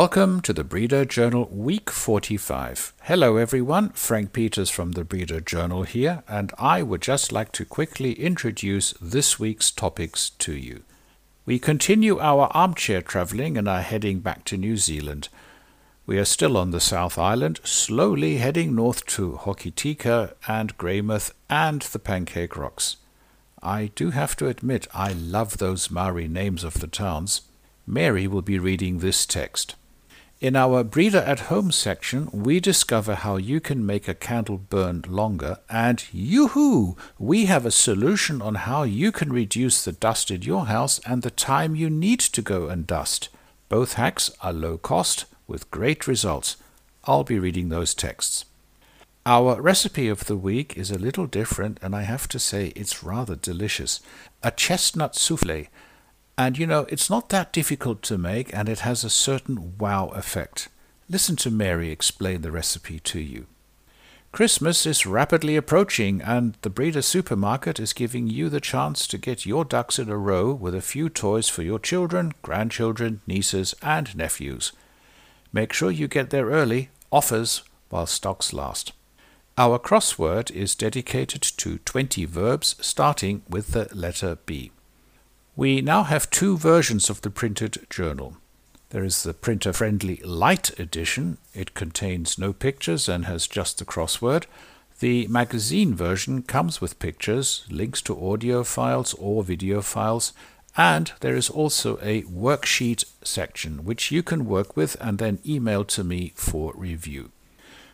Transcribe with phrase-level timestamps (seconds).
[0.00, 2.94] Welcome to the Brida Journal Week 45.
[3.02, 7.66] Hello everyone, Frank Peters from the Brida Journal here, and I would just like to
[7.66, 10.84] quickly introduce this week's topics to you.
[11.44, 15.28] We continue our armchair travelling and are heading back to New Zealand.
[16.06, 21.82] We are still on the South Island, slowly heading north to Hokitika and Greymouth and
[21.82, 22.96] the Pancake Rocks.
[23.62, 27.42] I do have to admit I love those Maori names of the towns.
[27.86, 29.74] Mary will be reading this text.
[30.40, 35.04] In our Brida at Home section, we discover how you can make a candle burn
[35.06, 36.96] longer, and yoo-hoo!
[37.18, 41.20] We have a solution on how you can reduce the dust in your house and
[41.20, 43.28] the time you need to go and dust.
[43.68, 46.56] Both hacks are low cost with great results.
[47.04, 48.46] I'll be reading those texts.
[49.26, 53.04] Our recipe of the week is a little different, and I have to say it's
[53.04, 54.00] rather delicious.
[54.42, 55.66] A chestnut souffle
[56.40, 60.06] and you know, it's not that difficult to make and it has a certain wow
[60.14, 60.68] effect.
[61.06, 63.46] Listen to Mary explain the recipe to you.
[64.32, 69.44] Christmas is rapidly approaching, and the Brida Supermarket is giving you the chance to get
[69.44, 74.16] your ducks in a row with a few toys for your children, grandchildren, nieces, and
[74.16, 74.72] nephews.
[75.52, 78.92] Make sure you get there early, offers while stocks last.
[79.58, 84.70] Our crossword is dedicated to 20 verbs starting with the letter B.
[85.56, 88.36] We now have two versions of the printed journal.
[88.90, 91.38] There is the printer friendly light edition.
[91.54, 94.46] It contains no pictures and has just the crossword.
[95.00, 100.32] The magazine version comes with pictures, links to audio files or video files,
[100.76, 105.84] and there is also a worksheet section which you can work with and then email
[105.84, 107.30] to me for review.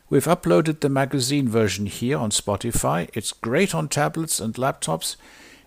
[0.09, 3.09] We've uploaded the magazine version here on Spotify.
[3.15, 5.17] It's great on tablets and laptops.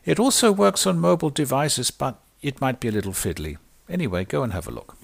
[0.06, 3.58] It also works on mobile devices, but it might be a little fiddly.
[3.90, 4.96] Anyway, go and have a look.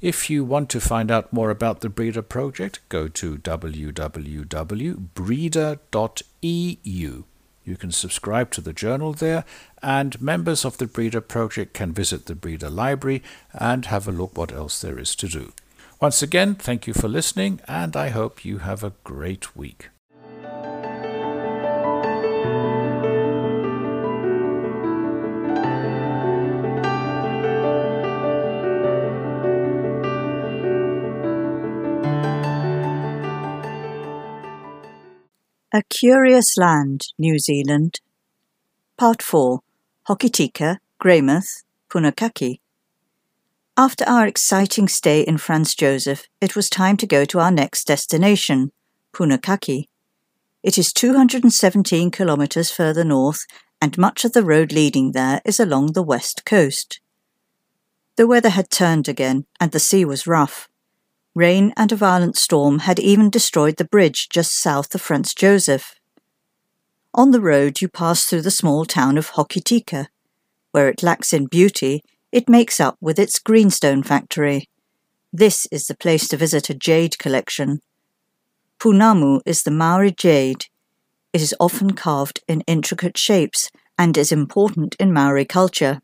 [0.00, 4.04] If you want to find out more about the Brida project, go to www.brida.eu.
[7.66, 9.44] You can subscribe to the journal there,
[9.82, 13.22] and members of the Brida project can visit the Brida library
[13.54, 15.52] and have a look what else there is to do.
[16.00, 19.88] Once again, thank you for listening, and I hope you have a great week.
[35.76, 37.98] A Curious Land, New Zealand.
[38.96, 39.58] Part 4
[40.08, 42.60] Hokitika, Greymouth, Punakaiki.
[43.76, 47.88] After our exciting stay in Franz Josef, it was time to go to our next
[47.88, 48.70] destination,
[49.12, 49.88] Punakaiki.
[50.62, 53.44] It is 217 kilometres further north,
[53.82, 57.00] and much of the road leading there is along the west coast.
[58.14, 60.68] The weather had turned again, and the sea was rough.
[61.34, 65.96] Rain and a violent storm had even destroyed the bridge just south of Franz Josef.
[67.12, 70.06] On the road, you pass through the small town of Hokitika.
[70.70, 74.68] Where it lacks in beauty, it makes up with its greenstone factory.
[75.32, 77.80] This is the place to visit a jade collection.
[78.78, 80.66] Pounamu is the Maori jade.
[81.32, 86.00] It is often carved in intricate shapes and is important in Maori culture.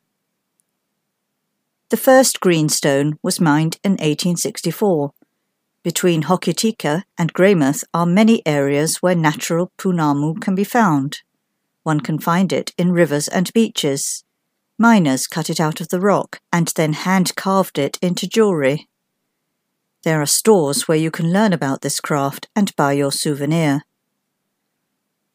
[1.90, 5.12] The first greenstone was mined in 1864.
[5.82, 11.20] Between Hokitika and Greymouth are many areas where natural pounamu can be found.
[11.84, 14.22] One can find it in rivers and beaches.
[14.78, 18.88] Miners cut it out of the rock and then hand carved it into jewellery.
[20.02, 23.82] There are stores where you can learn about this craft and buy your souvenir.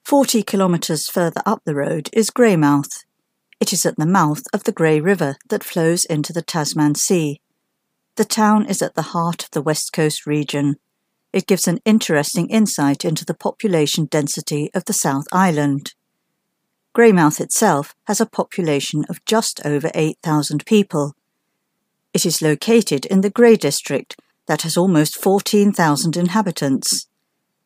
[0.03, 3.03] Forty kilometres further up the road is Greymouth.
[3.59, 7.42] It is at the mouth of the Grey River that flows into the Tasman Sea.
[8.15, 10.75] The town is at the heart of the West Coast region.
[11.33, 15.94] It gives an interesting insight into the population density of the South Island.
[16.95, 21.13] Greymouth itself has a population of just over 8,000 people.
[22.13, 24.15] It is located in the Grey District
[24.47, 27.07] that has almost 14,000 inhabitants.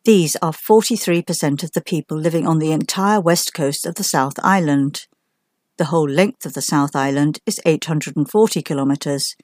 [0.04, 4.40] These are 43% of the people living on the entire west coast of the South
[4.42, 5.06] Island.
[5.78, 9.36] The whole length of the South Island is 840 kilometres,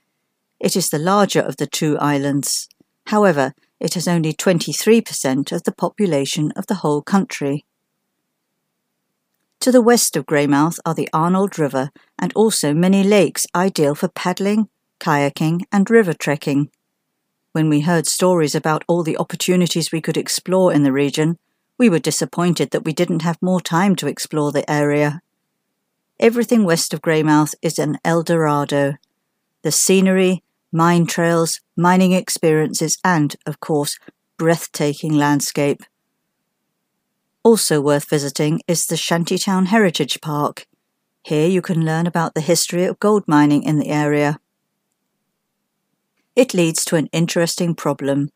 [0.59, 2.67] it is the larger of the two islands.
[3.07, 7.65] However, it has only 23% of the population of the whole country.
[9.59, 14.07] To the west of Greymouth are the Arnold River and also many lakes ideal for
[14.07, 14.69] paddling,
[14.99, 16.69] kayaking, and river trekking.
[17.51, 21.37] When we heard stories about all the opportunities we could explore in the region,
[21.77, 25.21] we were disappointed that we didn't have more time to explore the area.
[26.19, 28.95] Everything west of Greymouth is an El Dorado.
[29.65, 33.97] The scenery, mine trails, mining experiences, and, of course,
[34.37, 35.81] breathtaking landscape.
[37.41, 40.67] Also worth visiting is the Shantytown Heritage Park.
[41.23, 44.39] Here you can learn about the history of gold mining in the area.
[46.35, 48.29] It leads to an interesting problem.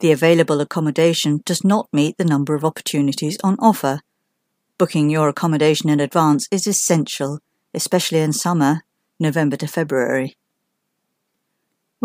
[0.00, 4.00] The available accommodation does not meet the number of opportunities on offer.
[4.78, 7.38] Booking your accommodation in advance is essential,
[7.72, 8.80] especially in summer,
[9.20, 10.36] November to February.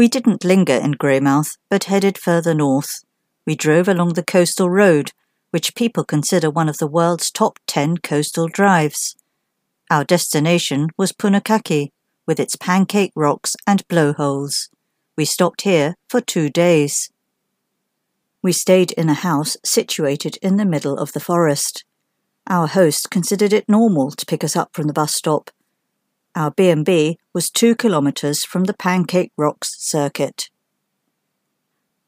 [0.01, 3.03] We didn't linger in Greymouth, but headed further north.
[3.45, 5.12] We drove along the coastal road,
[5.51, 9.15] which people consider one of the world's top 10 coastal drives.
[9.92, 11.89] Our destination was Punakaiki,
[12.25, 14.69] with its pancake rocks and blowholes.
[15.15, 17.12] We stopped here for two days.
[18.42, 21.86] We stayed in a house situated in the middle of the forest.
[22.47, 25.51] Our host considered it normal to pick us up from the bus stop.
[26.36, 30.50] Our B&B was two kilometres from the Pancake Rocks circuit.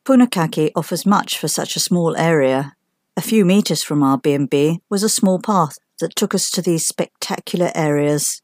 [0.06, 2.74] Punakaiki offers much for such a small area.
[3.18, 6.86] A few metres from our B&B was a small path that took us to these
[6.86, 8.42] spectacular areas.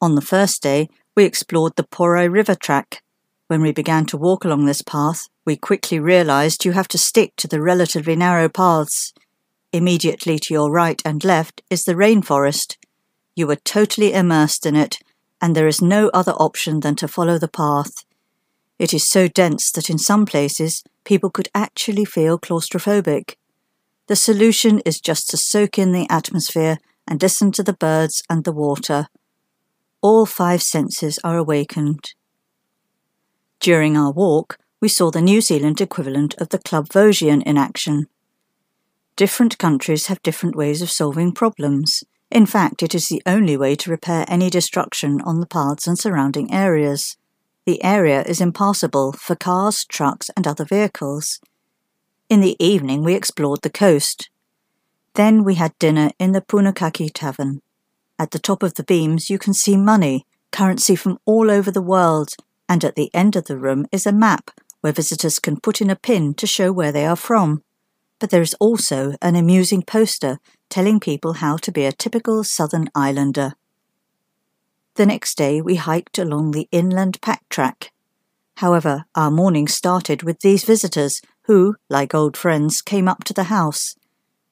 [0.00, 3.02] On the first day, we explored the Porai River track.
[3.48, 7.34] When we began to walk along this path, we quickly realised you have to stick
[7.36, 9.12] to the relatively narrow paths.
[9.72, 12.76] Immediately to your right and left is the rainforest.
[13.36, 14.98] You are totally immersed in it,
[15.42, 17.92] and there is no other option than to follow the path.
[18.78, 23.34] It is so dense that in some places people could actually feel claustrophobic.
[24.06, 28.44] The solution is just to soak in the atmosphere and listen to the birds and
[28.44, 29.08] the water.
[30.00, 32.14] All five senses are awakened.
[33.60, 38.06] During our walk, we saw the New Zealand equivalent of the Club Vosgien in action.
[39.14, 42.02] Different countries have different ways of solving problems.
[42.30, 45.98] In fact, it is the only way to repair any destruction on the paths and
[45.98, 47.16] surrounding areas.
[47.64, 51.40] The area is impassable for cars, trucks, and other vehicles.
[52.28, 54.28] In the evening, we explored the coast.
[55.14, 57.62] Then we had dinner in the Punakaiki Tavern.
[58.18, 61.82] At the top of the beams, you can see money, currency from all over the
[61.82, 62.30] world,
[62.68, 64.50] and at the end of the room is a map
[64.80, 67.62] where visitors can put in a pin to show where they are from.
[68.18, 70.38] But there is also an amusing poster
[70.68, 73.54] telling people how to be a typical Southern Islander.
[74.94, 77.92] The next day we hiked along the inland pack track.
[78.56, 83.44] However, our morning started with these visitors who, like old friends, came up to the
[83.44, 83.94] house.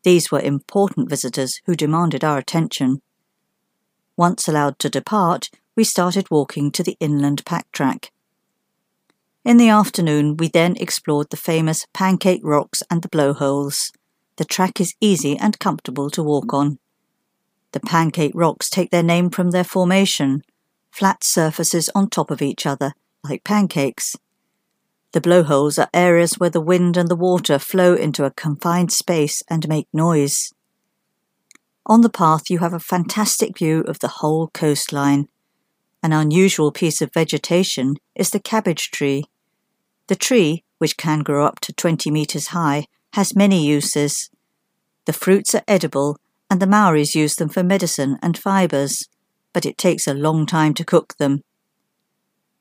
[0.03, 3.01] These were important visitors who demanded our attention.
[4.17, 8.13] Once allowed to depart, we started walking to the inland pack track.
[9.45, 13.93] In the afternoon, we then explored the famous Pancake Rocks and the Blowholes.
[14.37, 16.79] The track is easy and comfortable to walk on.
[17.73, 20.43] The pancake rocks take their name from their formation,
[20.91, 22.93] flat surfaces on top of each other,
[23.23, 24.17] like pancakes.
[25.13, 29.43] The blowholes are areas where the wind and the water flow into a confined space
[29.49, 30.53] and make noise.
[31.87, 35.29] On the path, you have a fantastic view of the whole coastline.
[36.03, 39.25] An unusual piece of vegetation is the cabbage tree.
[40.09, 44.31] The tree, which can grow up to 20 metres high, has many uses.
[45.07, 46.19] The fruits are edible
[46.51, 49.09] and the Maoris use them for medicine and fibres,
[49.53, 51.43] but it takes a long time to cook them.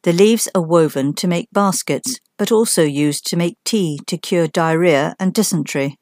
[0.03, 4.47] The leaves are woven to make baskets, but also used to make tea to cure
[4.47, 5.97] diarrhea and dysentery.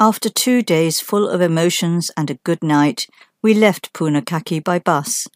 [0.00, 3.06] After two days full of emotions and a good night,
[3.42, 5.26] we left Punakaiki by bus.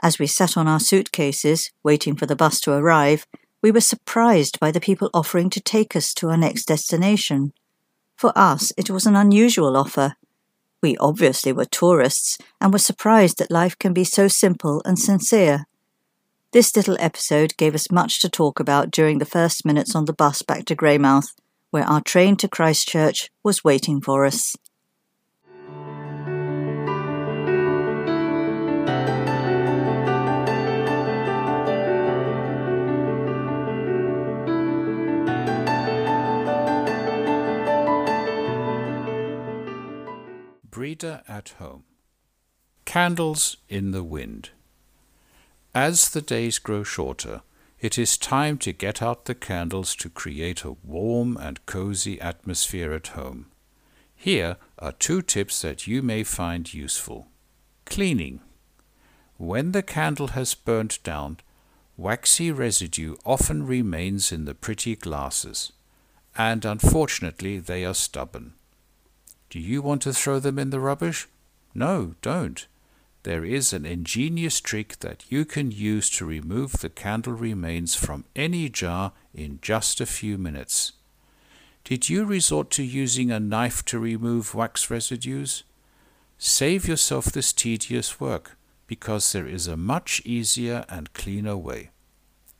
[0.00, 3.26] As we sat on our suitcases, waiting for the bus to arrive,
[3.62, 7.52] we were surprised by the people offering to take us to our next destination.
[8.22, 10.14] For us, it was an unusual offer,
[10.80, 15.64] we obviously were tourists and were surprised that life can be so simple and sincere.
[16.52, 20.12] This little episode gave us much to talk about during the first minutes on the
[20.12, 21.34] bus back to Greymouth,
[21.72, 24.54] where our train to Christchurch was waiting for us.
[41.02, 41.82] Brida at Home.
[42.84, 44.50] Candles in the Wind.
[45.74, 47.42] As the days grow shorter,
[47.80, 52.92] it is time to get out the candles to create a warm and cozy atmosphere
[52.92, 53.46] at home.
[54.14, 57.26] Here are two tips that you may find useful.
[57.84, 58.38] Cleaning.
[59.38, 61.38] When the candle has burnt down,
[61.96, 65.72] waxy residue often remains in the pretty glasses,
[66.38, 68.52] and unfortunately they are stubborn.
[69.52, 71.28] Do you want to throw them in the rubbish?
[71.74, 72.66] No, don't.
[73.24, 78.24] there is an ingenious trick that you can use to remove the candle remains from
[78.34, 80.92] any jar in just a few minutes.
[81.84, 85.64] Did you resort to using a knife to remove wax residues?
[86.38, 88.56] Save yourself this tedious work
[88.86, 91.90] because there is a much easier and cleaner way.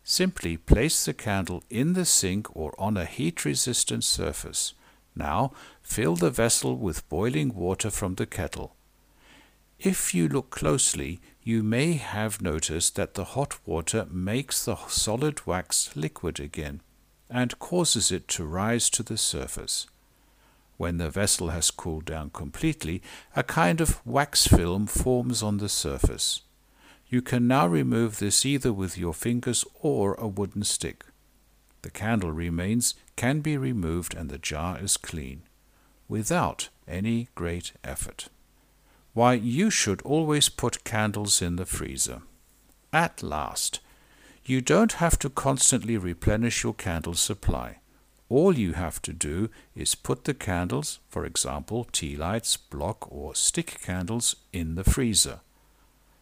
[0.05, 4.75] Simply place the candle in the sink or on a heat-resistant surface.
[5.15, 5.53] Now
[5.83, 8.75] fill the vessel with boiling water from the kettle.
[9.79, 15.45] If you look closely, you may have noticed that the hot water makes the solid
[15.47, 16.83] wax liquid again
[17.29, 19.87] and causes it to rise to the surface.
[20.77, 23.03] When the vessel has cooled down completely,
[23.35, 26.43] a kind of wax film forms on the surface.
[27.09, 31.05] You can now remove this either with your fingers or a wooden stick.
[31.83, 35.43] The candle remains can be removed and the jar is clean,
[36.09, 38.29] without any great effort.
[39.15, 42.23] Why, you should always put candles in the freezer.
[42.93, 43.81] At last,
[44.45, 47.79] you don't have to constantly replenish your candle supply.
[48.29, 53.35] All you have to do is put the candles, for example, tea lights, block or
[53.35, 55.41] stick candles, in the freezer.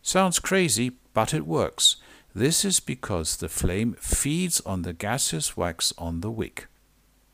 [0.02, 1.96] Sounds crazy, but it works.
[2.34, 6.66] This is because the flame feeds on the gaseous wax on the wick.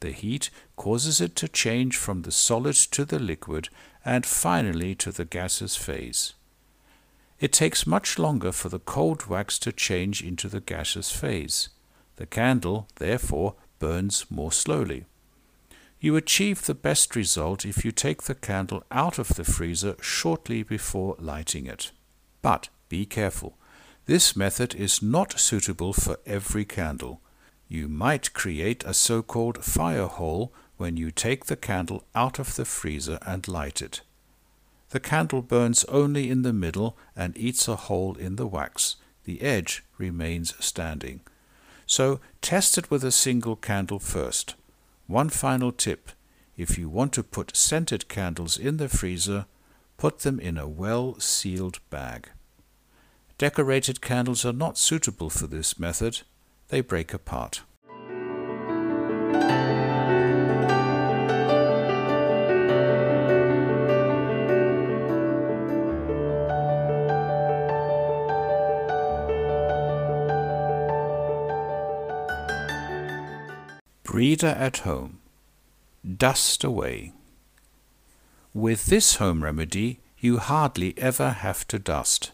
[0.00, 3.68] The heat causes it to change from the solid to the liquid
[4.04, 6.34] and finally to the gaseous phase.
[7.38, 11.68] It takes much longer for the cold wax to change into the gaseous phase.
[12.16, 15.04] The candle, therefore, burns more slowly.
[16.00, 20.62] You achieve the best result if you take the candle out of the freezer shortly
[20.62, 21.90] before lighting it.
[22.42, 23.58] But be careful.
[24.06, 27.20] This method is not suitable for every candle.
[27.68, 32.64] You might create a so-called fire hole when you take the candle out of the
[32.64, 34.02] freezer and light it.
[34.90, 38.96] The candle burns only in the middle and eats a hole in the wax.
[39.24, 41.20] The edge remains standing.
[41.86, 44.54] So test it with a single candle first.
[45.06, 46.10] One final tip.
[46.56, 49.46] If you want to put scented candles in the freezer,
[49.96, 52.30] put them in a well-sealed bag.
[53.38, 56.22] Decorated candles are not suitable for this method.
[56.68, 57.62] They break apart.
[74.02, 75.18] Brida at home.
[76.16, 77.12] Dust away.
[78.54, 82.32] With this home remedy, you hardly ever have to dust.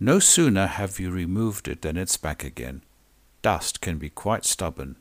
[0.00, 2.82] No sooner have you removed it than it's back again.
[3.46, 4.96] Dust can be quite stubborn.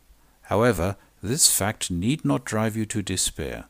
[0.53, 3.65] However, this fact need not drive you to despair.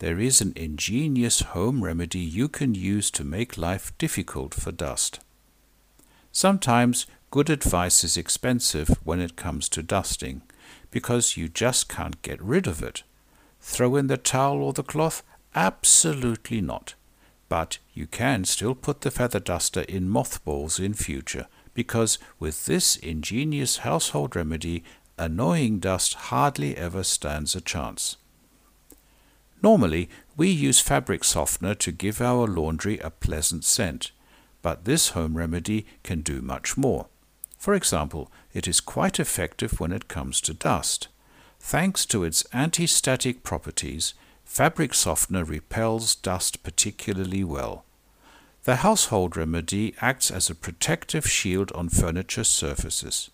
[0.00, 5.20] There is an ingenious home remedy you can use to make life difficult for dust.
[6.32, 10.42] Sometimes good advice is expensive when it comes to dusting,
[10.90, 13.02] because you just can't get rid of it.
[13.62, 15.22] Throw in the towel or the cloth?
[15.54, 16.92] Absolutely not.
[17.48, 22.96] But you can still put the feather duster in mothballs in future, because with this
[22.96, 24.84] ingenious household remedy,
[25.18, 28.16] annoying dust hardly ever stands a chance.
[29.62, 34.10] Normally, we use fabric softener to give our laundry a pleasant scent,
[34.62, 37.06] but this home remedy can do much more.
[37.58, 41.08] For example, it is quite effective when it comes to dust.
[41.58, 47.84] Thanks to its anti-static properties, Fabric softener repels dust particularly well.
[48.64, 53.30] The household remedy acts as a protective shield on furniture surfaces.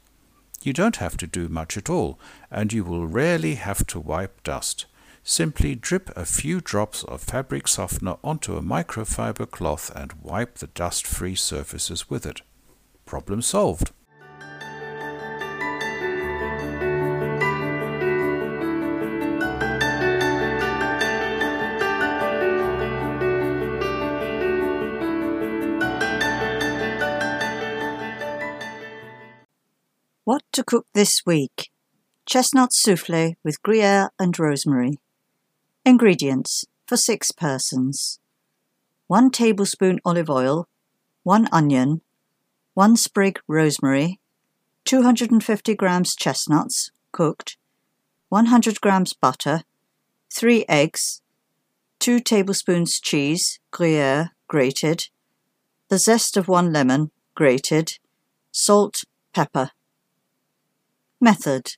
[0.62, 2.18] You don't have to do much at all,
[2.48, 4.86] and you will rarely have to wipe dust.
[5.24, 10.68] Simply drip a few drops of fabric softener onto a microfiber cloth and wipe the
[10.68, 12.42] dust-free surfaces with it.
[13.04, 13.90] Problem solved.
[30.56, 31.70] To cook this week?
[32.24, 34.98] Chestnut souffle with Gruyere and rosemary.
[35.84, 38.18] Ingredients for six persons.
[39.06, 40.66] 1 tablespoon olive oil,
[41.24, 42.00] 1 onion,
[42.72, 44.18] 1 sprig rosemary,
[44.86, 47.58] 250 grams chestnuts, cooked,
[48.30, 49.60] 100 grams butter,
[50.32, 51.20] 3 eggs,
[52.00, 55.08] 2 tablespoons cheese, Gruyere, grated,
[55.90, 57.98] the zest of 1 lemon, grated,
[58.52, 59.72] salt, pepper.
[61.20, 61.76] Method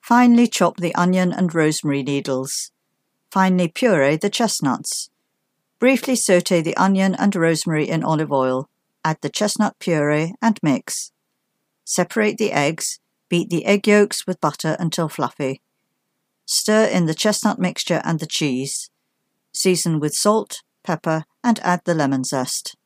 [0.00, 2.70] Finely chop the onion and rosemary needles.
[3.32, 5.10] Finely puree the chestnuts.
[5.80, 8.68] Briefly saute the onion and rosemary in olive oil,
[9.04, 11.10] add the chestnut puree and mix.
[11.84, 15.60] Separate the eggs, beat the egg yolks with butter until fluffy.
[16.46, 18.88] Stir in the chestnut mixture and the cheese.
[19.52, 22.76] Season with salt, pepper, and add the lemon zest.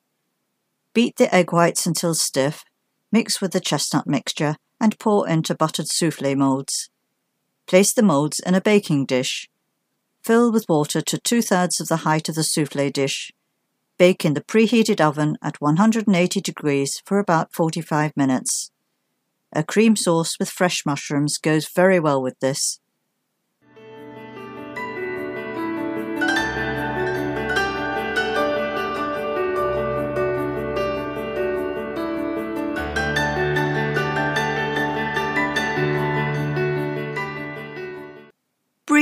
[0.94, 2.64] Beat the egg whites until stiff,
[3.12, 6.90] mix with the chestnut mixture, and pour into buttered souffle molds.
[7.66, 9.48] Place the molds in a baking dish.
[10.22, 13.32] Fill with water to two thirds of the height of the souffle dish.
[13.96, 18.72] Bake in the preheated oven at 180 degrees for about 45 minutes.
[19.54, 22.78] A cream sauce with fresh mushrooms goes very well with this.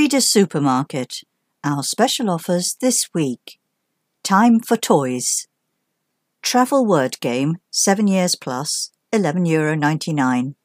[0.03, 1.23] Brida's Supermarket.
[1.63, 3.61] Our special offers this week.
[4.25, 5.47] Time for toys.
[6.43, 10.57] Travel word game, 7 years plus, €11.99.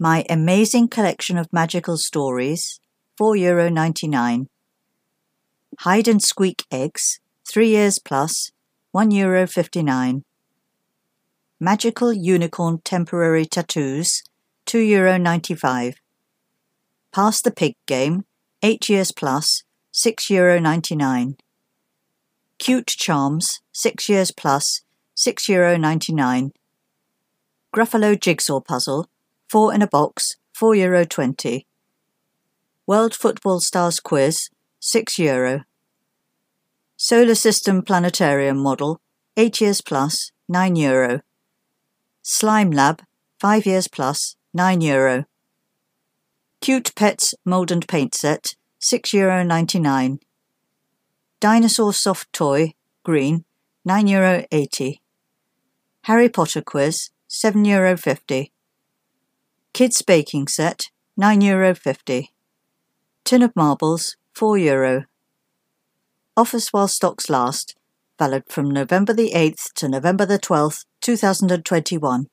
[0.00, 2.80] My amazing collection of magical stories,
[3.18, 4.46] €4.99.
[5.80, 8.50] Hide and squeak eggs, 3 years plus,
[8.94, 10.22] €1.59.
[11.60, 14.22] Magical unicorn temporary tattoos,
[14.64, 15.96] €2.95.
[17.12, 18.24] Pass the pig game,
[18.62, 19.62] 8 years plus,
[19.92, 21.36] €6.99.
[22.58, 24.82] Cute charms, 6 years plus,
[25.14, 26.52] €6.99.
[27.74, 29.06] Gruffalo jigsaw puzzle,
[29.48, 31.66] 4 in a box, €4.20.
[32.86, 34.50] World Football Stars quiz,
[34.80, 35.64] €6.
[36.96, 39.00] Solar System Planetarium model,
[39.36, 41.22] 8 years plus, €9.
[42.22, 43.02] Slime Lab,
[43.38, 45.26] 5 years plus, €9.
[46.60, 50.18] Cute Pets Mold and Paint Set, €6.99.
[51.40, 53.44] Dinosaur Soft Toy, green,
[53.86, 55.00] €9.80.
[56.02, 58.50] Harry Potter Quiz, €7.50.
[59.72, 62.28] Kids Baking Set, €9.50.
[63.24, 65.06] Tin of Marbles, €4.
[66.36, 67.76] Offers while stocks last,
[68.18, 72.26] valid from November the 8th to November the 12th, 2021.